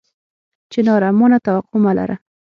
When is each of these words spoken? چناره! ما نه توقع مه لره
چناره! 0.71 1.09
ما 1.19 1.25
نه 1.31 1.37
توقع 1.45 1.77
مه 1.83 1.91
لره 1.97 2.15